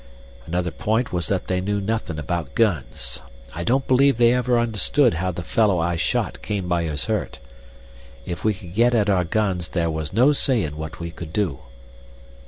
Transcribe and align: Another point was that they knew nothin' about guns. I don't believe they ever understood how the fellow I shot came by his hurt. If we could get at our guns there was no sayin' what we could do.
Another 0.47 0.71
point 0.71 1.13
was 1.13 1.27
that 1.27 1.45
they 1.45 1.61
knew 1.61 1.79
nothin' 1.79 2.17
about 2.17 2.55
guns. 2.55 3.21
I 3.53 3.63
don't 3.63 3.87
believe 3.87 4.17
they 4.17 4.33
ever 4.33 4.57
understood 4.57 5.13
how 5.13 5.29
the 5.31 5.43
fellow 5.43 5.77
I 5.79 5.95
shot 5.95 6.41
came 6.41 6.67
by 6.67 6.85
his 6.85 7.05
hurt. 7.05 7.37
If 8.25 8.43
we 8.43 8.55
could 8.55 8.73
get 8.73 8.95
at 8.95 9.11
our 9.11 9.25
guns 9.25 9.67
there 9.69 9.91
was 9.91 10.11
no 10.11 10.31
sayin' 10.33 10.75
what 10.75 10.99
we 10.99 11.11
could 11.11 11.31
do. 11.31 11.59